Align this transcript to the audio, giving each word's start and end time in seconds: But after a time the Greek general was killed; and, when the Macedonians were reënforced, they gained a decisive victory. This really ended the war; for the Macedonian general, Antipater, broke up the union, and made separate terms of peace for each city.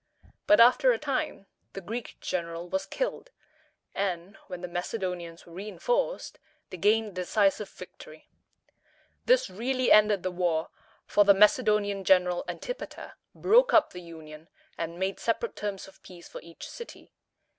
But 0.47 0.59
after 0.59 0.91
a 0.91 0.97
time 0.97 1.45
the 1.73 1.79
Greek 1.79 2.17
general 2.19 2.67
was 2.67 2.87
killed; 2.87 3.29
and, 3.93 4.35
when 4.47 4.61
the 4.61 4.67
Macedonians 4.67 5.45
were 5.45 5.53
reënforced, 5.53 6.37
they 6.71 6.77
gained 6.77 7.09
a 7.09 7.11
decisive 7.11 7.69
victory. 7.69 8.27
This 9.27 9.47
really 9.47 9.91
ended 9.91 10.23
the 10.23 10.31
war; 10.31 10.69
for 11.05 11.23
the 11.23 11.35
Macedonian 11.35 12.03
general, 12.03 12.43
Antipater, 12.47 13.13
broke 13.35 13.75
up 13.75 13.91
the 13.93 14.01
union, 14.01 14.49
and 14.75 14.97
made 14.97 15.19
separate 15.19 15.55
terms 15.55 15.87
of 15.87 16.01
peace 16.01 16.27
for 16.27 16.41
each 16.41 16.67
city. 16.67 17.11